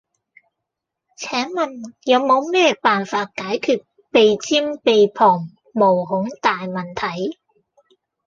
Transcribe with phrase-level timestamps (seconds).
[1.15, 7.37] 請問有無咩辦法解決鼻尖鼻旁毛孔大問題?